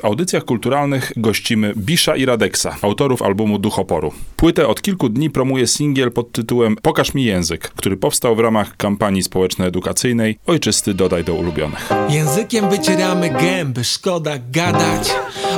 [0.00, 4.12] W audycjach kulturalnych gościmy Bisza i Radeksa, autorów albumu Duchoporu.
[4.36, 8.76] Płytę od kilku dni promuje singiel pod tytułem Pokaż mi język, który powstał w ramach
[8.76, 11.90] kampanii społeczno-edukacyjnej Ojczysty dodaj do ulubionych.
[12.08, 15.10] Językiem wycieramy gęby, szkoda gadać.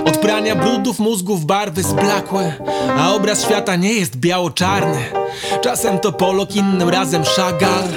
[0.04, 2.54] Od prania brudów mózgów barwy zblakłe,
[2.98, 5.04] a obraz świata nie jest biało-czarny.
[5.60, 7.88] Czasem to Polok, innym razem Szagal.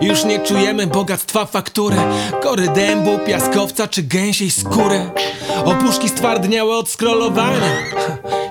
[0.00, 1.96] Już nie czujemy bogactwa faktury,
[2.42, 5.10] kory dębu, piaskowca czy gęsiej skóry.
[5.64, 7.60] Opuszki stwardniały od scrollowania.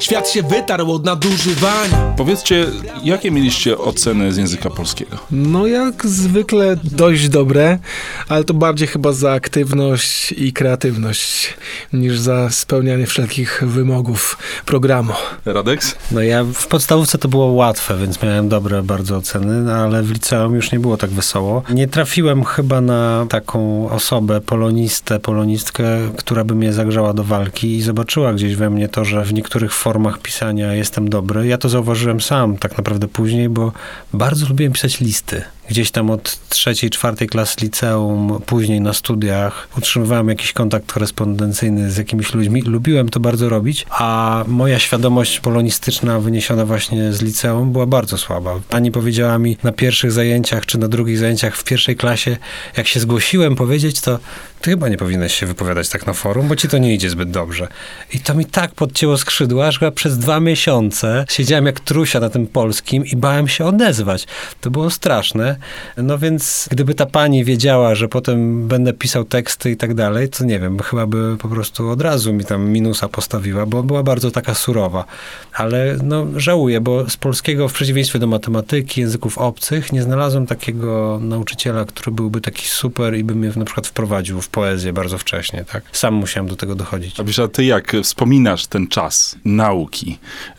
[0.03, 2.13] Świat się wytarł od nadużywania.
[2.17, 2.66] Powiedzcie,
[3.03, 5.17] jakie mieliście oceny z języka polskiego?
[5.31, 7.80] No jak zwykle dość dobre,
[8.27, 11.53] ale to bardziej chyba za aktywność i kreatywność
[11.94, 15.13] niż za spełnianie wszelkich wymogów programu.
[15.45, 15.95] Radeks?
[16.11, 20.11] No ja w podstawówce to było łatwe, więc miałem dobre bardzo oceny, no ale w
[20.11, 21.63] liceum już nie było tak wesoło.
[21.70, 25.83] Nie trafiłem chyba na taką osobę, polonistę, polonistkę,
[26.17, 29.73] która by mnie zagrzała do walki i zobaczyła gdzieś we mnie to, że w niektórych
[29.73, 31.47] formach pisania jestem dobry.
[31.47, 33.72] Ja to zauważyłem sam tak naprawdę później, bo
[34.13, 35.41] bardzo lubiłem pisać listy.
[35.69, 41.97] Gdzieś tam od trzeciej, czwartej klasy liceum, później na studiach utrzymywałem jakiś kontakt korespondencyjny z
[41.97, 42.61] jakimiś ludźmi.
[42.61, 48.59] Lubiłem to bardzo robić, a moja świadomość polonistyczna wyniesiona właśnie z liceum była bardzo słaba.
[48.69, 52.38] Pani powiedziała mi na pierwszych zajęciach, czy na drugich zajęciach w pierwszej klasie,
[52.78, 54.19] jak się zgłosiłem powiedzieć, to
[54.61, 57.31] ty chyba nie powinieneś się wypowiadać tak na forum, bo ci to nie idzie zbyt
[57.31, 57.67] dobrze.
[58.14, 62.47] I to mi tak podcięło skrzydła, że przez dwa miesiące siedziałem jak trusia na tym
[62.47, 64.28] polskim i bałem się odezwać.
[64.61, 65.53] To było straszne.
[65.98, 70.46] No więc gdyby ta pani wiedziała, że potem będę pisał teksty i tak dalej, to
[70.46, 74.31] nie wiem, chyba by po prostu od razu mi tam minusa postawiła, bo była bardzo
[74.31, 75.06] taka surowa.
[75.54, 81.20] Ale no żałuję, bo z polskiego w przeciwieństwie do matematyki, języków obcych, nie znalazłem takiego
[81.22, 85.66] nauczyciela, który byłby taki super i by mnie na przykład wprowadził w poezję bardzo wcześnie,
[85.72, 85.84] tak?
[85.92, 87.20] Sam musiałem do tego dochodzić.
[87.20, 90.18] A Bisza, ty jak wspominasz ten czas nauki,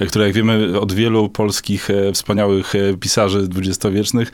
[0.09, 4.33] który jak wiemy od wielu polskich e, wspaniałych e, pisarzy dwudziestowiecznych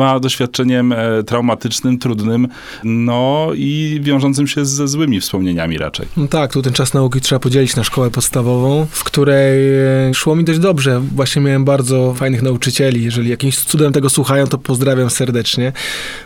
[0.00, 2.48] bywa doświadczeniem e, traumatycznym, trudnym,
[2.84, 6.06] no i wiążącym się ze złymi wspomnieniami raczej.
[6.16, 9.78] No tak, tu ten czas nauki trzeba podzielić na szkołę podstawową, w której
[10.08, 11.02] e, szło mi dość dobrze.
[11.14, 13.04] Właśnie miałem bardzo fajnych nauczycieli.
[13.04, 15.72] Jeżeli jakimś cudem tego słuchają, to pozdrawiam serdecznie,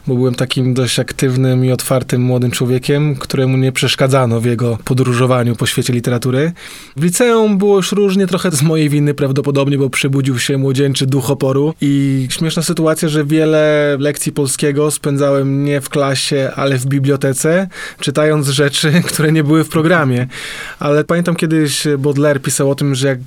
[0.07, 5.57] bo byłem takim dość aktywnym i otwartym młodym człowiekiem, któremu nie przeszkadzano w jego podróżowaniu
[5.57, 6.53] po świecie literatury.
[6.97, 11.31] W liceum było już różnie, trochę z mojej winy prawdopodobnie, bo przybudził się młodzieńczy duch
[11.31, 13.64] oporu i śmieszna sytuacja, że wiele
[13.99, 17.69] lekcji polskiego spędzałem nie w klasie, ale w bibliotece,
[18.01, 20.27] czytając rzeczy, które nie były w programie.
[20.79, 23.19] Ale pamiętam kiedyś Baudelaire pisał o tym, że jak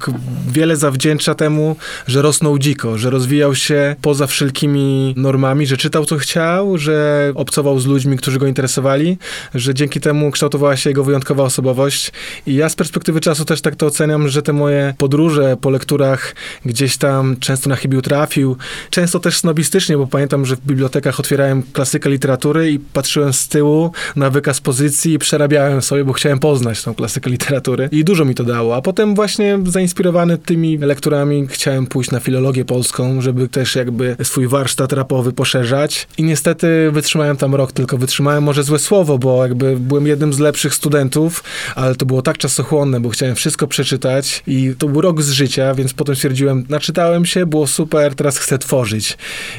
[0.52, 1.76] wiele zawdzięcza temu,
[2.08, 7.80] że rosnął dziko, że rozwijał się poza wszelkimi normami, że czytał co chciał, że obcował
[7.80, 9.18] z ludźmi, którzy go interesowali,
[9.56, 12.12] że dzięki temu kształtowała się jego wyjątkowa osobowość.
[12.46, 16.36] I ja z perspektywy czasu też tak to oceniam, że te moje podróże po lekturach
[16.66, 18.58] gdzieś tam często na chybił trafił,
[18.90, 23.92] często też snobistycznie, bo pamiętam, że w bibliotekach otwierałem klasykę literatury i patrzyłem z tyłu
[24.16, 27.90] na wykaz pozycji i przerabiałem sobie, bo chciałem poznać tą klasykę literatury.
[27.92, 28.76] I dużo mi to dało.
[28.76, 34.48] A potem właśnie zainspirowany tymi lekturami chciałem pójść na filologię polską, żeby też jakby swój
[34.48, 36.08] warsztat rapowy poszerzać.
[36.18, 40.40] I niestety wytrzymałem tam rok, tylko wytrzymałem może złe słowo, bo jakby byłem jednym z
[40.40, 41.44] lepszych studentów,
[41.76, 45.74] ale to było tak czasochłonne, bo chciałem wszystko przeczytać i to był rok z życia,
[45.74, 49.18] więc potem stwierdziłem, naczytałem się, było super, teraz chcę tworzyć.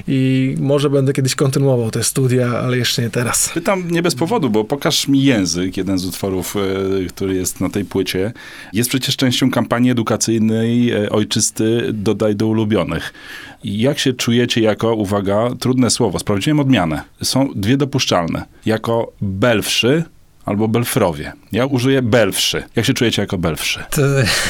[0.09, 3.51] I może będę kiedyś kontynuował te studia, ale jeszcze nie teraz.
[3.55, 7.69] Pytam nie bez powodu, bo pokaż mi język, jeden z utworów, e, który jest na
[7.71, 8.33] tej płycie.
[8.73, 13.13] Jest przecież częścią kampanii edukacyjnej e, Ojczysty dodaj do ulubionych.
[13.65, 17.03] Jak się czujecie jako, uwaga, trudne słowo, sprawdziłem odmianę.
[17.23, 18.45] Są dwie dopuszczalne.
[18.67, 20.05] Jako belwszy
[20.49, 21.33] albo belfrowie.
[21.53, 22.63] Ja użyję belwszy.
[22.77, 23.85] Jak się czujecie jako belwszy?
[23.91, 24.03] To,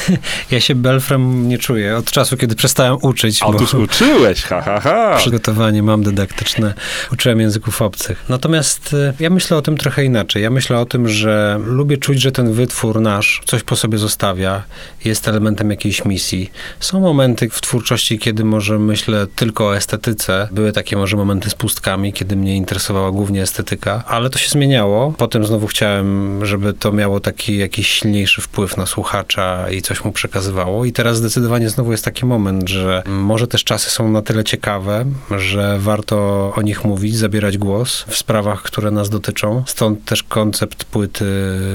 [0.51, 3.39] ja się belfrem nie czuję od czasu, kiedy przestałem uczyć.
[3.39, 5.15] bo- Otóż uczyłeś, ha, ha, ha.
[5.17, 6.73] Przygotowanie mam dydaktyczne,
[7.13, 8.25] uczyłem języków obcych.
[8.29, 10.43] Natomiast y, ja myślę o tym trochę inaczej.
[10.43, 14.63] Ja myślę o tym, że lubię czuć, że ten wytwór nasz coś po sobie zostawia,
[15.05, 16.51] jest elementem jakiejś misji.
[16.79, 20.47] Są momenty w twórczości, kiedy może myślę tylko o estetyce.
[20.51, 25.13] Były takie może momenty z pustkami, kiedy mnie interesowała głównie estetyka, ale to się zmieniało.
[25.17, 30.03] Potem znowu chciałem chciałem, żeby to miało taki jakiś silniejszy wpływ na słuchacza i coś
[30.03, 30.85] mu przekazywało.
[30.85, 35.05] I teraz zdecydowanie znowu jest taki moment, że może też czasy są na tyle ciekawe,
[35.37, 36.17] że warto
[36.55, 39.63] o nich mówić, zabierać głos w sprawach, które nas dotyczą.
[39.67, 41.25] Stąd też koncept płyty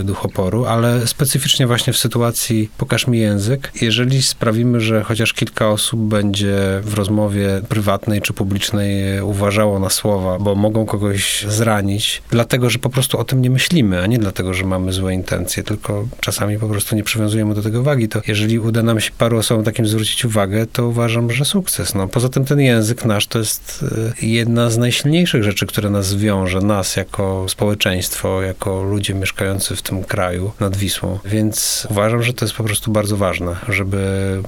[0.05, 3.73] duchoporu, ale specyficznie właśnie w sytuacji Pokaż mi język.
[3.81, 10.39] Jeżeli sprawimy, że chociaż kilka osób będzie w rozmowie prywatnej czy publicznej uważało na słowa,
[10.39, 14.55] bo mogą kogoś zranić, dlatego, że po prostu o tym nie myślimy, a nie dlatego,
[14.55, 18.59] że mamy złe intencje, tylko czasami po prostu nie przywiązujemy do tego wagi, to jeżeli
[18.59, 21.95] uda nam się paru osobom takim zwrócić uwagę, to uważam, że sukces.
[21.95, 23.85] No, poza tym ten język nasz to jest
[24.23, 29.83] y, jedna z najsilniejszych rzeczy, które nas wiąże, nas jako społeczeństwo, jako ludzie mieszkający w
[29.83, 31.19] tym kraju nad Wisłą.
[31.25, 33.99] Więc uważam, że to jest po prostu bardzo ważne, żeby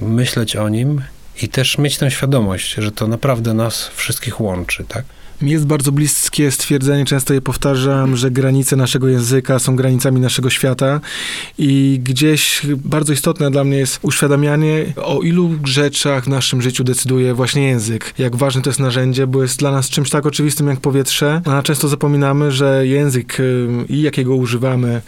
[0.01, 1.01] myśleć o nim
[1.41, 5.05] i też mieć tę świadomość, że to naprawdę nas wszystkich łączy, tak?
[5.41, 10.49] Mi jest bardzo bliskie stwierdzenie, często je powtarzam, że granice naszego języka są granicami naszego
[10.49, 10.99] świata
[11.57, 17.33] i gdzieś bardzo istotne dla mnie jest uświadamianie, o ilu rzeczach w naszym życiu decyduje
[17.33, 18.13] właśnie język.
[18.17, 21.61] Jak ważne to jest narzędzie, bo jest dla nas czymś tak oczywistym jak powietrze, a
[21.63, 23.37] często zapominamy, że język
[23.89, 25.01] i jakiego używamy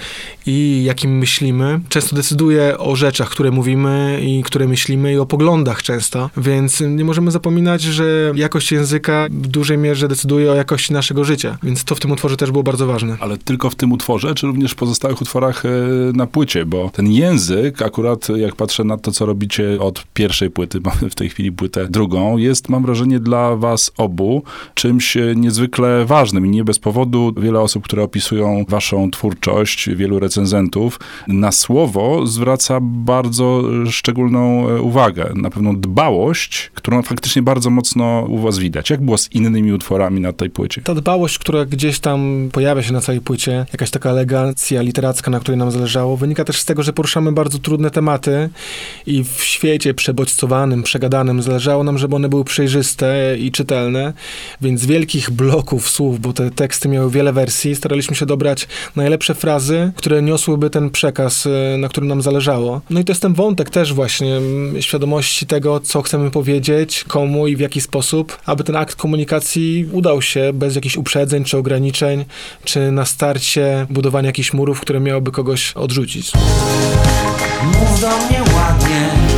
[0.46, 5.84] i jakim myślimy, często decyduje o rzeczach, które mówimy i które myślimy i o poglądach
[5.84, 10.94] często, więc nie możemy zapominać, że jakość języka w dużej mierze decyduje decyduje o jakości
[10.94, 11.57] naszego życia.
[11.63, 13.18] Więc to w tym utworze też było bardzo ważne.
[13.19, 15.69] Ale tylko w tym utworze, czy również w pozostałych utworach e,
[16.13, 16.66] na płycie?
[16.66, 21.16] Bo ten język, akurat jak patrzę na to, co robicie od pierwszej płyty, mamy w
[21.16, 24.44] tej chwili płytę drugą, jest, mam wrażenie, dla was obu
[24.74, 26.45] czymś e, niezwykle ważnym.
[26.45, 32.80] I nie bez powodu wiele osób, które opisują waszą twórczość, wielu recenzentów, na słowo zwraca
[32.81, 38.89] bardzo szczególną e, uwagę, na pewną dbałość, którą faktycznie bardzo mocno u was widać.
[38.89, 40.09] Jak było z innymi utworami?
[40.12, 40.82] Na tej płycie.
[40.82, 45.40] Ta dbałość, która gdzieś tam pojawia się na całej płycie, jakaś taka elegancja literacka, na
[45.40, 48.50] której nam zależało, wynika też z tego, że poruszamy bardzo trudne tematy
[49.06, 54.14] i w świecie przebodźcowanym, przegadanym zależało nam, żeby one były przejrzyste i czytelne,
[54.62, 59.36] więc z wielkich bloków słów, bo te teksty miały wiele wersji, staraliśmy się dobrać najlepsze
[59.36, 62.82] frazy, które niosłyby ten przekaz, e, na którym nam zależało.
[62.90, 64.42] No i to jest ten wątek też właśnie
[64.80, 70.22] świadomości tego, co chcemy powiedzieć, komu i w jaki sposób, aby ten akt komunikacji udał
[70.22, 72.25] się bez jakichś uprzedzeń czy ograniczeń,
[72.63, 76.31] czy na starcie budowania jakichś murów, które miałyby kogoś odrzucić.
[77.63, 79.29] Mów do mnie ładnie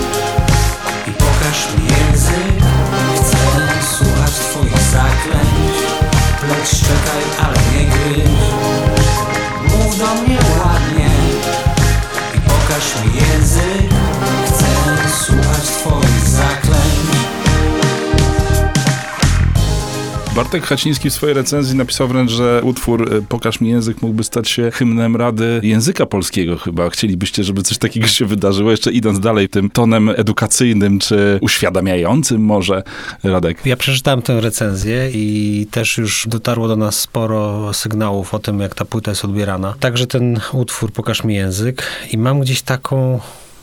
[20.51, 24.49] Bartek Haciński w swojej recenzji napisał wręcz, że utwór e, Pokaż mi język mógłby stać
[24.49, 26.89] się hymnem Rady Języka Polskiego chyba.
[26.89, 32.83] Chcielibyście, żeby coś takiego się wydarzyło, jeszcze idąc dalej tym tonem edukacyjnym, czy uświadamiającym może,
[33.23, 33.65] Radek?
[33.65, 38.75] Ja przeczytałem tę recenzję i też już dotarło do nas sporo sygnałów o tym, jak
[38.75, 39.75] ta płyta jest odbierana.
[39.79, 43.19] Także ten utwór Pokaż mi język i mam gdzieś taką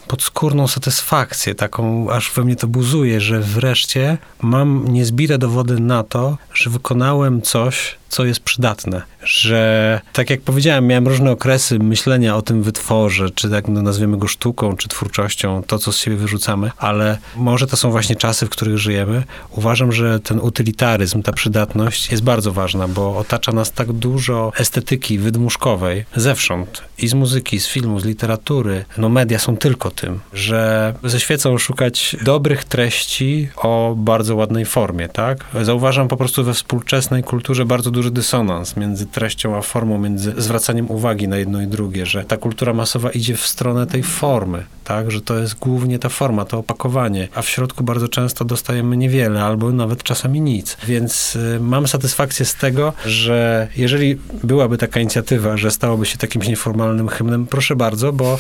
[0.09, 6.39] podskórną satysfakcję, taką aż we mnie to buzuje, że wreszcie mam niezbite dowody na to,
[6.55, 9.03] że wykonałem coś, co jest przydatne.
[9.25, 14.19] Że, tak jak powiedziałem, miałem różne okresy myślenia o tym wytworze, czy tak no, nazwiemy
[14.19, 18.47] go sztuką, czy twórczością, to, co z siebie wyrzucamy, ale może to są właśnie czasy,
[18.47, 19.25] w których żyjemy.
[19.51, 25.19] Uważam, że ten utylitaryzm, ta przydatność jest bardzo ważna, bo otacza nas tak dużo estetyki
[25.19, 26.83] wydmuszkowej zewsząd.
[26.99, 28.85] I z muzyki, z filmu, z literatury.
[28.99, 35.09] No media są tylko tym, że ze świecą szukać dobrych treści o bardzo ładnej formie,
[35.09, 35.45] tak?
[35.63, 40.91] Zauważam po prostu we współczesnej kulturze bardzo duży dysonans między treścią a formą, między zwracaniem
[40.91, 45.11] uwagi na jedno i drugie, że ta kultura masowa idzie w stronę tej formy, tak,
[45.11, 49.43] że to jest głównie ta forma, to opakowanie, a w środku bardzo często dostajemy niewiele,
[49.43, 50.77] albo nawet czasami nic.
[50.87, 56.49] Więc y, mam satysfakcję z tego, że jeżeli byłaby taka inicjatywa, że stałoby się takimś
[56.49, 58.39] nieformalnym hymnem, proszę bardzo, bo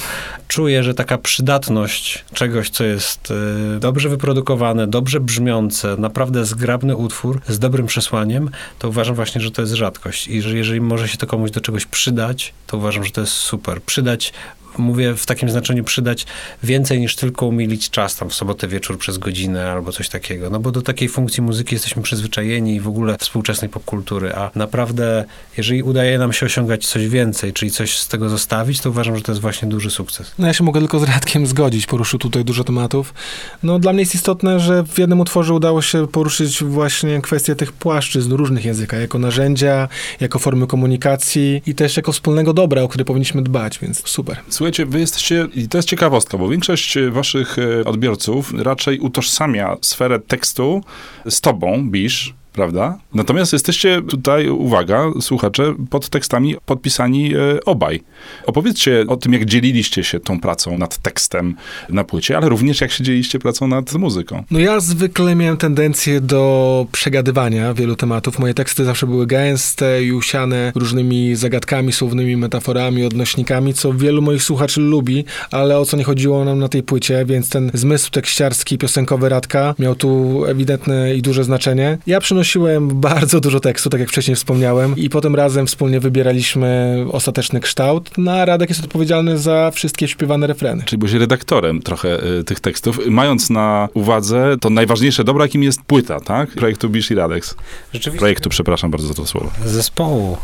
[0.48, 3.30] czuję, że taka przydatność czegoś, co jest
[3.76, 9.50] y, dobrze wyprodukowane, dobrze brzmiące, naprawdę zgrabny utwór z dobrym przesłaniem, to uważam właśnie, że
[9.50, 13.04] to jest rzadkość i że jeżeli może się to komuś do czegoś przydać, to uważam,
[13.04, 13.82] że to jest super.
[13.82, 14.32] Przydać
[14.78, 16.26] mówię w takim znaczeniu przydać
[16.62, 20.50] więcej niż tylko umilić czas tam w sobotę wieczór przez godzinę albo coś takiego.
[20.50, 25.24] No bo do takiej funkcji muzyki jesteśmy przyzwyczajeni i w ogóle współczesnej popkultury, a naprawdę
[25.56, 29.22] jeżeli udaje nam się osiągać coś więcej, czyli coś z tego zostawić, to uważam, że
[29.22, 30.32] to jest właśnie duży sukces.
[30.38, 33.14] No ja się mogę tylko z Radkiem zgodzić, poruszył tutaj dużo tematów.
[33.62, 37.72] No dla mnie jest istotne, że w jednym utworze udało się poruszyć właśnie kwestię tych
[37.72, 39.88] płaszczyzn różnych języka, jako narzędzia,
[40.20, 44.36] jako formy komunikacji i też jako wspólnego dobra, o które powinniśmy dbać, więc super.
[44.68, 50.20] Słuchajcie, wy jesteście, i to jest ciekawostka, bo większość waszych e, odbiorców raczej utożsamia sferę
[50.20, 50.84] tekstu
[51.28, 52.98] z tobą, Bisz, prawda?
[53.14, 58.00] Natomiast jesteście tutaj, uwaga, słuchacze, pod tekstami podpisani e, obaj.
[58.46, 61.54] Opowiedzcie o tym, jak dzieliliście się tą pracą nad tekstem
[61.88, 64.44] na płycie, ale również jak się dzieliliście pracą nad muzyką.
[64.50, 68.38] No ja zwykle miałem tendencję do przegadywania wielu tematów.
[68.38, 74.42] Moje teksty zawsze były gęste i usiane różnymi zagadkami, słownymi metaforami, odnośnikami, co wielu moich
[74.42, 78.78] słuchaczy lubi, ale o co nie chodziło nam na tej płycie, więc ten zmysł tekściarski,
[78.78, 81.98] piosenkowy Radka miał tu ewidentne i duże znaczenie.
[82.06, 82.47] Ja przynosiłem
[82.80, 88.32] bardzo dużo tekstu, tak jak wcześniej wspomniałem, i potem razem wspólnie wybieraliśmy ostateczny kształt, no
[88.32, 90.82] a Radek jest odpowiedzialny za wszystkie śpiewane refreny.
[90.84, 95.82] Czyli byłeś redaktorem trochę y, tych tekstów, mając na uwadze to najważniejsze dobro, jakim jest
[95.82, 96.50] płyta, tak?
[96.50, 97.54] Projektu Bisz i Radex.
[97.92, 98.18] Rzeczywiście.
[98.18, 99.50] Projektu, przepraszam bardzo za to słowo.
[99.66, 100.36] Zespołu.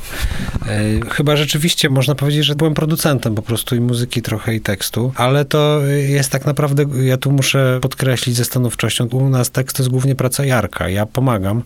[0.66, 5.12] E, chyba rzeczywiście można powiedzieć, że byłem producentem po prostu i muzyki trochę i tekstu,
[5.16, 9.82] ale to jest tak naprawdę, ja tu muszę podkreślić ze stanowczością, u nas tekst to
[9.82, 11.62] jest głównie praca Jarka, ja pomagam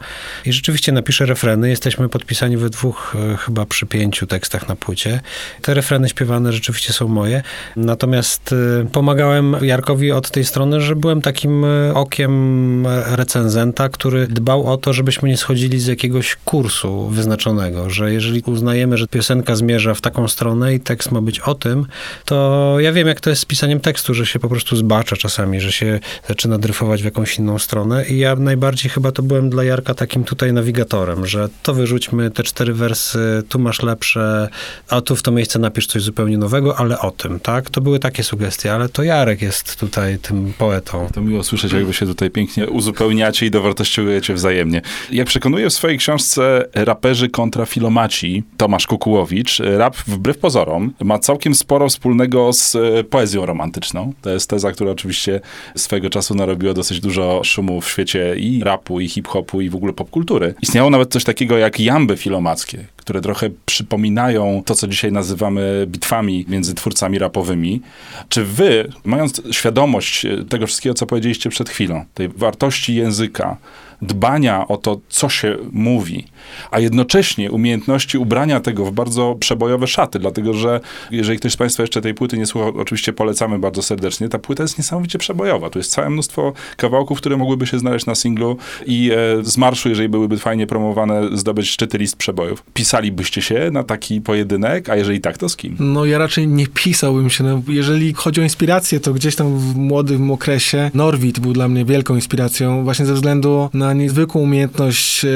[0.46, 5.20] i rzeczywiście napiszę refreny, jesteśmy podpisani we dwóch, e, chyba przy pięciu tekstach na płycie.
[5.62, 7.42] Te refreny śpiewane rzeczywiście są moje,
[7.76, 14.72] natomiast e, pomagałem Jarkowi od tej strony, że byłem takim e, okiem recenzenta, który dbał
[14.72, 19.94] o to, żebyśmy nie schodzili z jakiegoś kursu wyznaczonego, że jeżeli uznajemy, że piosenka zmierza
[19.94, 21.86] w taką stronę i tekst ma być o tym,
[22.24, 25.60] to ja wiem, jak to jest z pisaniem tekstu, że się po prostu zbacza czasami,
[25.60, 28.06] że się zaczyna dryfować w jakąś inną stronę.
[28.06, 32.42] I ja najbardziej chyba to byłem dla Jarka takim tutaj nawigatorem, że to wyrzućmy te
[32.42, 34.48] cztery wersy, tu masz lepsze,
[34.88, 37.70] a tu w to miejsce napisz coś zupełnie nowego, ale o tym, tak?
[37.70, 41.08] To były takie sugestie, ale to Jarek jest tutaj tym poetą.
[41.14, 44.82] To miło słyszeć, jakby się tutaj pięknie uzupełniacie i dowartościujecie wzajemnie.
[45.10, 51.54] Jak przekonuje w swojej książce Raperzy kontra filomaci Tomasz Kukułowicz, rap wbrew pozorom ma całkiem
[51.54, 54.12] sporo wspólnego z e, poezją romantyczną.
[54.22, 55.40] To jest teza, która oczywiście
[55.76, 59.92] swego czasu narobiła dosyć dużo szumu w świecie i rapu, i hip-hopu, i w ogóle
[59.98, 60.54] popkultury.
[60.62, 66.44] Istniało nawet coś takiego jak jamby filomackie, które trochę przypominają to, co dzisiaj nazywamy bitwami
[66.48, 67.80] między twórcami rapowymi.
[68.28, 73.56] Czy wy, mając świadomość e, tego wszystkiego, co powiedzieliście przed chwilą, tej wartości języka,
[74.02, 76.24] dbania o to, co się mówi,
[76.70, 81.82] a jednocześnie umiejętności ubrania tego w bardzo przebojowe szaty, dlatego że jeżeli ktoś z Państwa
[81.82, 85.70] jeszcze tej płyty nie słuchał, oczywiście polecamy bardzo serdecznie, ta płyta jest niesamowicie przebojowa.
[85.70, 89.88] Tu jest całe mnóstwo kawałków, które mogłyby się znaleźć na singlu i e, z marszu,
[89.88, 92.62] jeżeli byłyby fajnie promowane, zdobyć szczyty list przebojów.
[92.98, 95.76] Pisalibyście się na taki pojedynek, a jeżeli tak, to z kim?
[95.78, 97.44] No ja raczej nie pisałbym się.
[97.44, 101.84] No, jeżeli chodzi o inspirację, to gdzieś tam w młodym okresie Norwid był dla mnie
[101.84, 105.26] wielką inspiracją, właśnie ze względu na niezwykłą umiejętność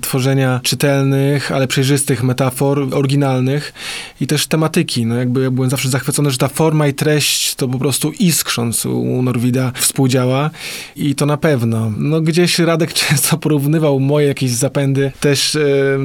[0.00, 3.72] tworzenia czytelnych, ale przejrzystych metafor, oryginalnych
[4.20, 5.06] i też tematyki.
[5.06, 8.86] No jakby ja byłem zawsze zachwycony, że ta forma i treść to po prostu iskrząc
[8.86, 10.50] u Norwida współdziała
[10.96, 11.92] i to na pewno.
[11.96, 15.58] No gdzieś Radek często porównywał moje jakieś zapędy też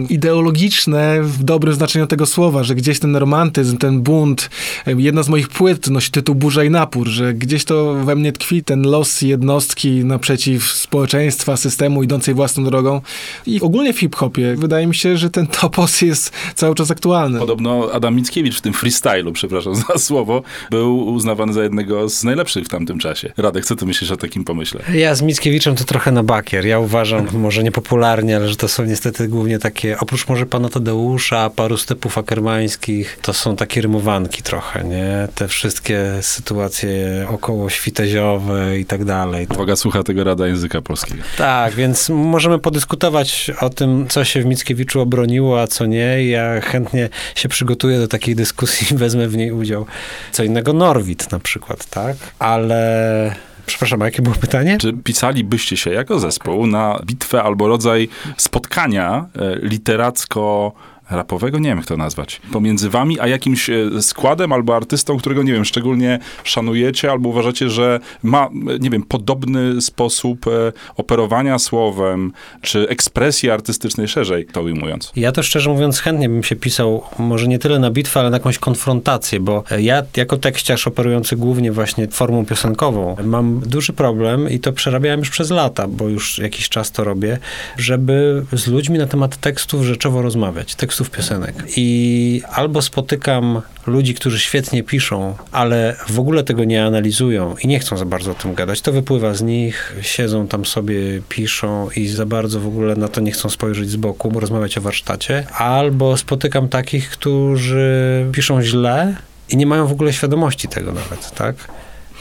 [0.10, 4.50] ideologiczne w dobrym znaczeniu tego słowa, że gdzieś ten romantyzm, ten bunt,
[4.86, 8.64] jedna z moich płyt nosi tytuł Burza i Napór, że gdzieś to we mnie tkwi
[8.64, 13.02] ten los jednostki naprzeciw społeczeństwa, systemu idącej własną drogą
[13.46, 17.40] i ogólnie w hip-hopie wydaje mi się, że ten topos jest cały czas aktualny.
[17.40, 22.66] Podobno Adam Mickiewicz w tym freestylu, przepraszam za słowo, był uznawany za jednego z najlepszych
[22.66, 23.34] w tamtym czasie.
[23.38, 24.82] Radek, co ty myślisz o takim pomyśle?
[24.94, 26.66] Ja z Mickiewiczem to trochę na bakier.
[26.66, 31.50] Ja uważam, może niepopularnie, ale że to są niestety głównie takie, oprócz może pana Tadeusza,
[31.50, 35.28] paru stepów akermańskich, to są takie rymowanki trochę, nie?
[35.36, 39.48] Te wszystkie sytuacje około świteziowe i tak dalej.
[39.50, 41.24] Uwaga, słucha tego Rada Języka Polskiego.
[41.38, 46.26] Tak, więc możemy podyskutować o tym, co się w Mickiewiczu obroniło, a co nie.
[46.26, 49.86] Ja chętnie się przygotuję do takiej dyskusji i wezmę w niej udział.
[50.32, 52.16] Co innego Norwid na przykład, tak?
[52.40, 53.53] Ale...
[53.66, 54.78] Przepraszam, a jakie było pytanie?
[54.78, 60.74] Czy pisalibyście się jako zespół na bitwę albo rodzaj spotkania e, literacko
[61.14, 65.44] rapowego, nie wiem jak to nazwać, pomiędzy wami a jakimś e, składem albo artystą, którego,
[65.44, 71.60] nie wiem, szczególnie szanujecie albo uważacie, że ma, e, nie wiem, podobny sposób e, operowania
[71.60, 75.12] słowem, czy ekspresji artystycznej szerzej to ujmując.
[75.16, 78.38] Ja to szczerze mówiąc chętnie bym się pisał, może nie tyle na bitwę, ale na
[78.38, 84.60] jakąś konfrontację, bo ja jako tekściarz operujący głównie właśnie formą piosenkową, mam duży problem i
[84.60, 87.40] to przerabiałem już przez lata, bo już jakiś czas to robię,
[87.78, 91.56] żeby z ludźmi na temat tekstów rzeczowo rozmawiać, tekstów piosenek.
[91.78, 97.80] I albo spotykam ludzi, którzy świetnie piszą, ale w ogóle tego nie analizują i nie
[97.80, 98.82] chcą za bardzo o tym gadać.
[98.82, 103.22] To wypływa z nich, siedzą tam sobie, piszą i za bardzo w ogóle na to
[103.22, 105.48] nie chcą spojrzeć z boku, rozmawiać o warsztacie.
[105.58, 109.16] Albo spotykam takich, którzy piszą źle
[109.50, 111.56] i nie mają w ogóle świadomości tego nawet, tak?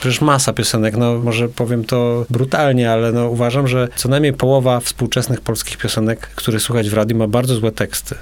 [0.01, 4.81] Przecież masa piosenek, no może powiem to brutalnie, ale no uważam, że co najmniej połowa
[4.81, 8.15] współczesnych polskich piosenek, które słuchać w radiu, ma bardzo złe teksty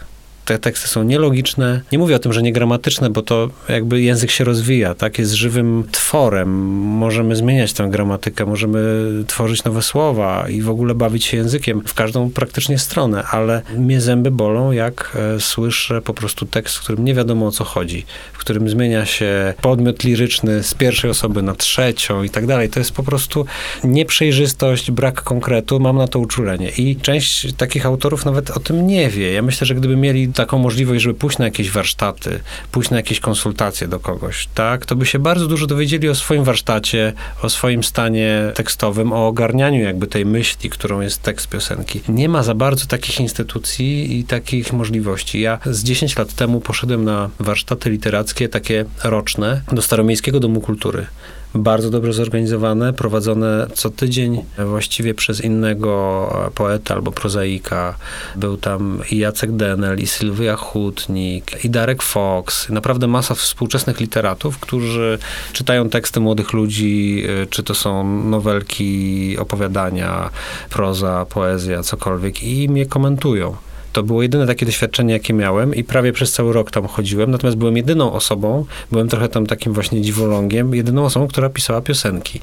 [0.50, 1.80] te teksty są nielogiczne.
[1.92, 5.19] Nie mówię o tym, że niegramatyczne, bo to jakby język się rozwija, tak?
[5.19, 6.49] Jest żywym tworem.
[6.78, 8.80] Możemy zmieniać tę gramatykę, możemy
[9.26, 14.00] tworzyć nowe słowa i w ogóle bawić się językiem w każdą praktycznie stronę, ale mnie
[14.00, 18.07] zęby bolą, jak e, słyszę po prostu tekst, w którym nie wiadomo o co chodzi,
[18.33, 22.69] w którym zmienia się podmiot liryczny z pierwszej osoby na trzecią i tak dalej.
[22.69, 23.47] To jest po prostu
[23.85, 26.69] nieprzejrzystość, brak konkretu, mam na to uczulenie.
[26.69, 29.33] I część takich autorów nawet o tym nie wie.
[29.33, 32.40] Ja myślę, że gdyby mieli taką możliwość, żeby pójść na jakieś warsztaty,
[32.73, 36.44] pójść na jakieś konsultacje do kogoś, tak, to by się bardzo dużo dowiedzieli o swoim
[36.44, 42.00] warsztacie, o swoim stanie tekstowym, o ogarnianiu jakby tej myśli, którą jest tekst piosenki.
[42.09, 45.40] Nie ma za bardzo takich instytucji i takich możliwości.
[45.40, 51.06] Ja z 10 lat temu poszedłem na warsztaty literackie, takie roczne, do Staromiejskiego Domu Kultury
[51.54, 57.95] bardzo dobrze zorganizowane, prowadzone co tydzień właściwie przez innego poeta albo prozaika.
[58.37, 62.69] Był tam i Jacek Denel, i Sylwia Hutnik, i Darek Fox.
[62.69, 65.19] Naprawdę masa współczesnych literatów, którzy
[65.52, 70.30] czytają teksty młodych ludzi, y, czy to są nowelki, opowiadania,
[70.71, 73.57] proza, poezja, cokolwiek i mnie komentują.
[73.92, 77.30] To było jedyne takie doświadczenie, jakie miałem i prawie przez cały rok tam chodziłem.
[77.30, 82.40] Natomiast byłem jedyną osobą, byłem trochę tam takim właśnie dziwolągiem, jedyną osobą, która pisała piosenki.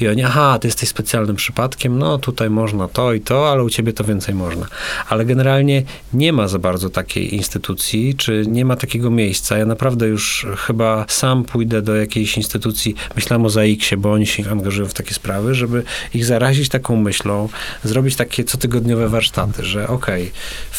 [0.00, 3.70] I oni, aha, ty jesteś specjalnym przypadkiem, no tutaj można to i to, ale u
[3.70, 4.66] ciebie to więcej można.
[5.08, 5.82] Ale generalnie
[6.12, 9.58] nie ma za bardzo takiej instytucji, czy nie ma takiego miejsca.
[9.58, 14.50] Ja naprawdę już chyba sam pójdę do jakiejś instytucji, myślałem o ZAIKS-ie, bo oni się
[14.50, 15.82] angażują w takie sprawy, żeby
[16.14, 17.48] ich zarazić taką myślą,
[17.84, 20.32] zrobić takie cotygodniowe warsztaty, że okej, okay,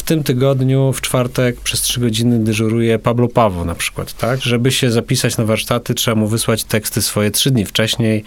[0.05, 4.41] tym tygodniu w czwartek przez trzy godziny dyżuruje Pablo Pawo na przykład, tak?
[4.41, 8.23] Żeby się zapisać na warsztaty, trzeba mu wysłać teksty swoje trzy dni wcześniej,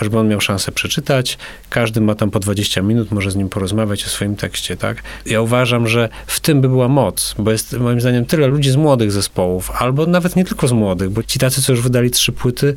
[0.00, 1.38] żeby on miał szansę przeczytać.
[1.70, 5.02] Każdy ma tam po 20 minut, może z nim porozmawiać o swoim tekście, tak?
[5.26, 8.76] Ja uważam, że w tym by była moc, bo jest moim zdaniem tyle ludzi z
[8.76, 12.32] młodych zespołów, albo nawet nie tylko z młodych, bo ci tacy, co już wydali trzy
[12.32, 12.74] płyty,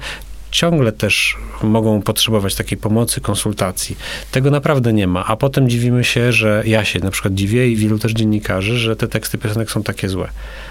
[0.52, 3.98] ciągle też mogą potrzebować takiej pomocy, konsultacji.
[4.32, 5.26] Tego naprawdę nie ma.
[5.26, 8.96] A potem dziwimy się, że ja się na przykład dziwię i wielu też dziennikarzy, że
[8.96, 10.30] te teksty piosenek są takie złe.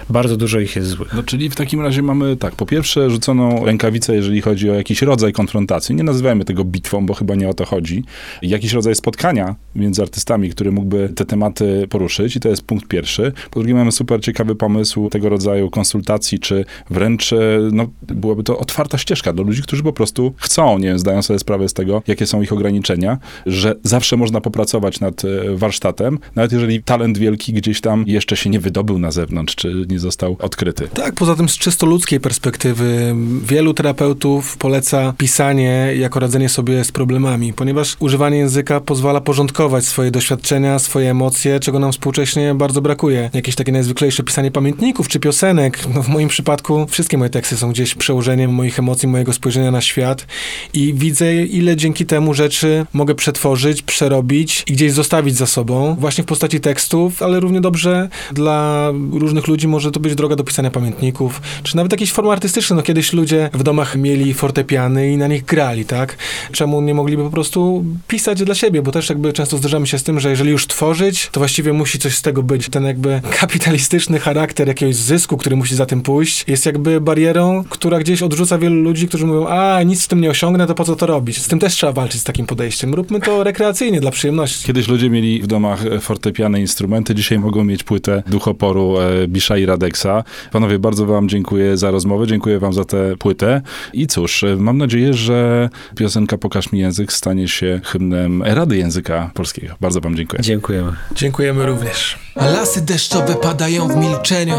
[0.09, 1.13] Bardzo dużo ich jest złych.
[1.13, 5.01] No czyli w takim razie mamy tak, po pierwsze rzuconą rękawicę, jeżeli chodzi o jakiś
[5.01, 5.95] rodzaj konfrontacji.
[5.95, 8.03] Nie nazywajmy tego bitwą, bo chyba nie o to chodzi.
[8.41, 13.33] Jakiś rodzaj spotkania między artystami, który mógłby te tematy poruszyć i to jest punkt pierwszy.
[13.51, 17.33] Po drugie mamy super ciekawy pomysł tego rodzaju konsultacji, czy wręcz
[17.71, 21.39] no, byłaby to otwarta ścieżka do ludzi, którzy po prostu chcą, nie wiem, zdają sobie
[21.39, 26.51] sprawę z tego, jakie są ich ograniczenia, że zawsze można popracować nad e, warsztatem, nawet
[26.51, 30.87] jeżeli talent wielki gdzieś tam jeszcze się nie wydobył na zewnątrz, czy nie został odkryty.
[30.93, 36.91] Tak, poza tym z czysto ludzkiej perspektywy wielu terapeutów poleca pisanie jako radzenie sobie z
[36.91, 43.29] problemami, ponieważ używanie języka pozwala porządkować swoje doświadczenia, swoje emocje, czego nam współcześnie bardzo brakuje.
[43.33, 45.79] Jakieś takie najzwyklejsze pisanie pamiętników czy piosenek.
[45.95, 49.81] No w moim przypadku wszystkie moje teksty są gdzieś przełożeniem moich emocji, mojego spojrzenia na
[49.81, 50.27] świat
[50.73, 56.23] i widzę, ile dzięki temu rzeczy mogę przetworzyć, przerobić i gdzieś zostawić za sobą, właśnie
[56.23, 60.71] w postaci tekstów, ale równie dobrze dla różnych ludzi może to być droga do pisania
[60.71, 62.75] pamiętników, czy nawet jakieś formy artystyczne.
[62.75, 66.17] No kiedyś ludzie w domach mieli fortepiany i na nich grali, tak?
[66.51, 70.03] Czemu nie mogliby po prostu pisać dla siebie, bo też jakby często zderzamy się z
[70.03, 72.69] tym, że jeżeli już tworzyć, to właściwie musi coś z tego być.
[72.69, 77.99] Ten jakby kapitalistyczny charakter jakiegoś zysku, który musi za tym pójść, jest jakby barierą, która
[77.99, 80.95] gdzieś odrzuca wielu ludzi, którzy mówią, a nic z tym nie osiągnę, to po co
[80.95, 81.41] to robić?
[81.41, 82.93] Z tym też trzeba walczyć, z takim podejściem.
[82.93, 84.67] Róbmy to rekreacyjnie, dla przyjemności.
[84.67, 89.57] Kiedyś ludzie mieli w domach e, fortepiane instrumenty, dzisiaj mogą mieć płytę duchoporu e, Bisza
[89.57, 90.23] i Radeksa.
[90.51, 93.61] Panowie, bardzo wam dziękuję za rozmowę, dziękuję wam za tę płytę
[93.93, 99.31] i cóż, e, mam nadzieję, że piosenka Pokaż mi język stanie się hymnem Rady Języka
[99.33, 99.75] Polskiego.
[99.81, 100.43] Bardzo wam dziękuję.
[100.43, 100.91] Dziękujemy.
[101.15, 102.28] Dziękujemy również.
[102.39, 104.57] A lasy deszczowe padają w milczeniu.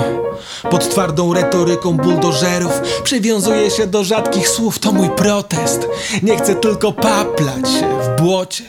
[0.71, 2.73] Pod twardą retoryką buldożerów
[3.05, 5.87] Przywiązuję się do rzadkich słów, to mój protest.
[6.23, 8.65] Nie chcę tylko paplać się w błocie.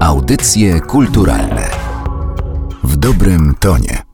[0.00, 1.70] Audycje kulturalne.
[2.84, 4.05] W dobrym tonie.